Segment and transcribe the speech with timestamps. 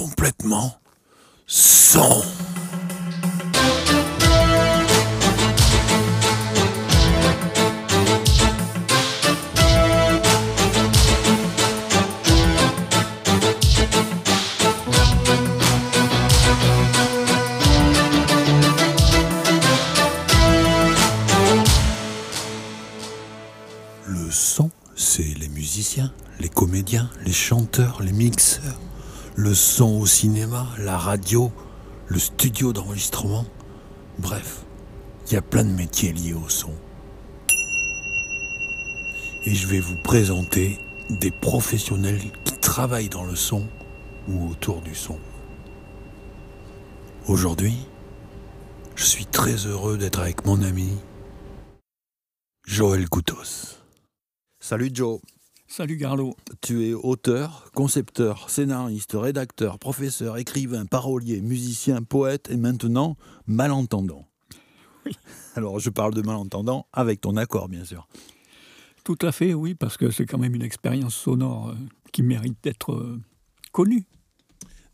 [0.00, 0.80] complètement
[1.46, 2.22] son.
[24.06, 28.80] Le son, c'est les musiciens, les comédiens, les chanteurs, les mixeurs.
[29.36, 31.52] Le son au cinéma, la radio,
[32.08, 33.44] le studio d'enregistrement.
[34.18, 34.64] Bref,
[35.26, 36.74] il y a plein de métiers liés au son.
[39.44, 43.66] Et je vais vous présenter des professionnels qui travaillent dans le son
[44.28, 45.18] ou autour du son.
[47.26, 47.86] Aujourd'hui,
[48.96, 50.90] je suis très heureux d'être avec mon ami
[52.66, 53.78] Joël Coutos.
[54.58, 55.20] Salut Joe.
[55.72, 56.34] Salut Garlo.
[56.62, 64.26] Tu es auteur, concepteur, scénariste, rédacteur, professeur, écrivain, parolier, musicien, poète et maintenant malentendant.
[65.06, 65.12] Oui.
[65.54, 68.08] Alors je parle de malentendant avec ton accord bien sûr.
[69.04, 71.74] Tout à fait, oui, parce que c'est quand même une expérience sonore euh,
[72.10, 73.20] qui mérite d'être euh,
[73.70, 74.06] connue.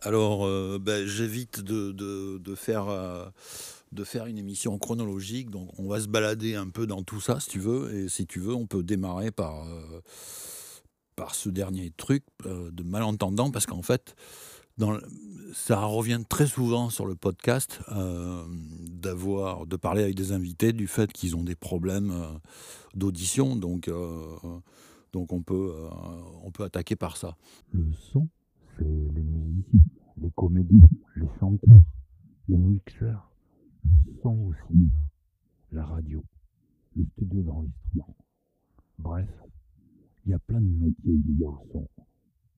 [0.03, 2.89] Alors euh, ben, j'évite de, de, de faire...
[2.91, 3.25] euh,
[3.93, 7.39] de faire une émission chronologique, donc on va se balader un peu dans tout ça
[7.39, 10.03] si tu veux, et si tu veux on peut démarrer par, euh,
[11.17, 14.15] par ce dernier truc euh, de malentendant, parce qu'en fait
[15.55, 18.45] ça revient très souvent sur le podcast euh,
[18.91, 22.29] d'avoir de parler avec des invités du fait qu'ils ont des problèmes euh,
[22.95, 23.91] d'audition, donc,
[25.15, 25.73] donc on, peut,
[26.45, 27.37] on peut attaquer par ça.
[27.73, 28.29] Le son,
[28.77, 29.81] c'est les musiciens,
[30.21, 31.83] les comédiens, les chanteurs,
[32.49, 33.31] les mixeurs,
[34.07, 34.91] le son au cinéma,
[35.73, 36.23] la radio,
[36.97, 38.17] le studio d'enregistrement.
[38.99, 39.29] Bref,
[40.27, 41.89] il y a plein de métiers liés au son.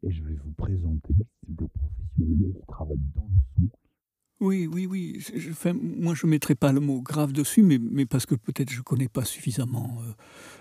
[0.02, 1.14] Et je vais vous présenter
[1.48, 3.78] des professionnels qui travaillent dans le son.
[4.40, 5.20] Oui, oui, oui.
[5.50, 8.78] Enfin, moi, je ne mettrai pas le mot grave dessus, mais, parce que peut-être je
[8.78, 9.98] ne connais pas suffisamment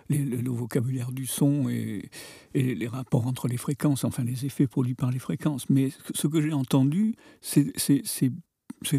[0.09, 2.09] euh, le, vocabulaire du son et,
[2.55, 5.69] les rapports entre les fréquences, enfin les effets produits par les fréquences.
[5.69, 7.71] Mais ce que- j'ai entendu, c'est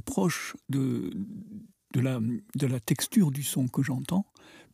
[0.04, 1.10] proche de,
[1.94, 4.26] de, la, de la texture du son que j'entends,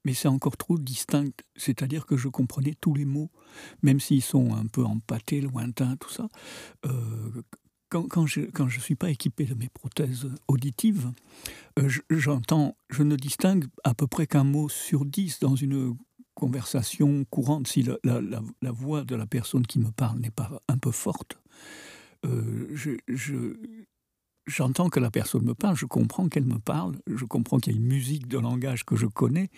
[0.04, 1.32] mais c'est encore trop distinct.
[1.56, 3.30] C'est-à-dire que je comprenais tous les mots,
[3.82, 6.28] même s'ils sont un peu empâtés, lointains, tout ça.
[6.86, 7.42] Euh,
[7.88, 11.12] quand, quand je quand je suis pas équipé de mes prothèses auditives,
[11.78, 15.96] euh, je- j'entends, je ne distingue à peu près qu'un mot sur dix dans une
[16.34, 17.68] conversation courante.
[17.68, 21.38] Si la, la- voix de la personne qui me parle n'est pas un peu forte,
[22.26, 22.98] euh, je-
[24.46, 27.76] j'entends que la personne me parle, je comprends qu'elle me parle, je comprends qu'il y
[27.76, 29.50] a une musique de langage que je connais,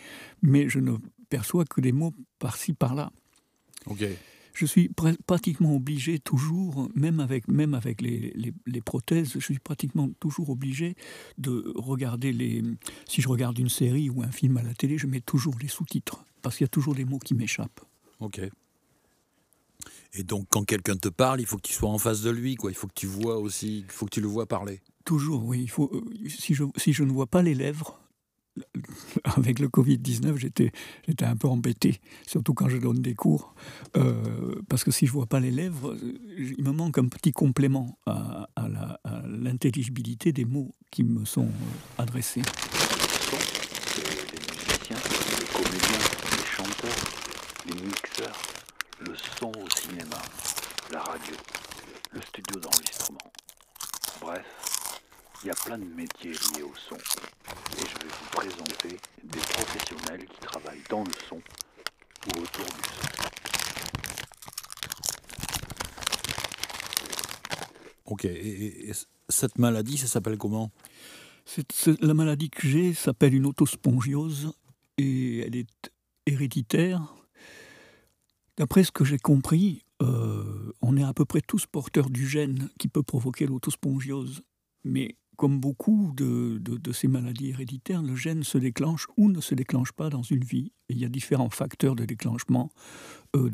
[0.42, 0.96] mais je ne
[1.28, 3.10] perçois que des mots par-ci par-là
[3.86, 4.04] Ok.
[4.54, 9.38] je suis pr- pratiquement obligé toujours, même avec, même avec les, les- les prothèses, je
[9.40, 10.94] suis pratiquement toujours obligé
[11.38, 12.62] de regarder les...
[13.08, 15.68] Si je regarde une série ou un film à la télé, je mets toujours les
[15.68, 17.80] sous-titres, parce qu'il y a toujours des mots qui m'échappent.
[18.20, 18.40] Ok.
[20.14, 22.54] Et donc, quand quelqu'un te parle, il faut que tu sois en face de lui,
[22.54, 22.70] quoi.
[22.70, 24.80] Il faut que tu vois aussi, il faut que tu le vois parler.
[25.04, 25.60] Toujours, oui.
[25.62, 27.98] Il faut, euh, si, je, si je ne vois pas les lèvres,
[29.36, 30.72] avec le Covid-19, j'étais,
[31.06, 33.54] j'étais un peu embêté, surtout quand je donne des cours,
[33.96, 36.18] euh, parce que si je ne vois pas les lèvres, euh,
[36.56, 38.68] il me manque un petit complément à, à
[39.26, 42.42] l'intelligibilité des mots qui me sont euh, adressés.
[43.96, 44.06] les
[44.40, 44.96] musiciens,
[45.40, 45.98] les comédiens,
[46.32, 47.04] les chanteurs,
[47.66, 48.38] les mixeurs,
[49.00, 50.20] le son au cinéma,
[50.92, 51.34] la radio,
[52.12, 53.18] le studio d'enregistrement.
[54.20, 54.46] Bref,
[55.42, 56.96] il y a plein de métiers liés au son.
[56.96, 62.70] Et je vais vous présenter des professionnels qui travaillent dans le son ou autour du
[62.70, 63.06] son.
[68.06, 68.24] Ok.
[68.24, 68.92] Et, et- et
[69.28, 70.70] cette maladie, ça s'appelle comment?
[72.00, 74.52] La maladie que j'ai s'appelle une autospongiose
[74.98, 75.90] et elle est
[76.26, 77.02] héréditaire.
[78.56, 82.68] D'après ce que j'ai compris, euh, on est à peu près tous porteurs du gène
[82.78, 84.42] qui peut provoquer l'autospongiose.
[84.84, 86.60] Mais comme beaucoup de,
[86.92, 90.72] ces maladies héréditaires, le gène se déclenche ou ne se déclenche pas dans une vie.
[90.88, 92.70] Il y a différents facteurs de déclenchement
[93.34, 93.50] euh,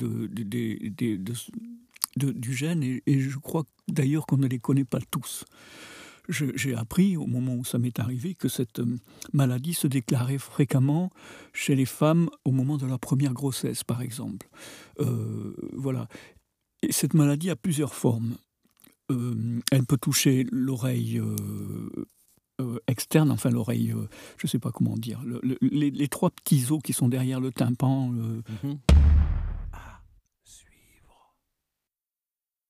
[2.17, 5.45] du gène et je crois d'ailleurs qu'on ne les connaît pas tous.
[6.29, 8.99] J'ai appris au moment où ça m'est arrivé que cette euh,
[9.33, 11.11] maladie se déclarait fréquemment
[11.53, 14.49] chez les femmes au moment de leur première grossesse, par exemple.
[15.01, 16.07] Euh, voilà.
[16.83, 18.37] Et cette maladie a plusieurs formes.
[19.11, 21.21] Euh, elle peut toucher l'oreille
[22.87, 23.93] externe, enfin l'oreille,
[24.39, 27.41] je ne sais pas comment dire, le- le- les, trois petits os qui sont derrière
[27.41, 28.13] le tympan.
[28.15, 28.41] euh,